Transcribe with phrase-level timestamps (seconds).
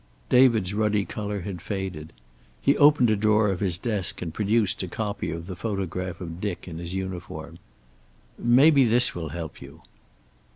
[0.29, 2.11] David's ruddy color had faded.
[2.59, 6.41] He opened a drawer of his desk and produced a copy of the photograph of
[6.41, 7.59] Dick in his uniform.
[8.39, 9.83] "Maybe this will help you."